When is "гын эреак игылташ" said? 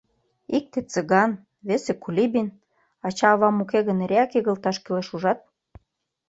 3.87-4.77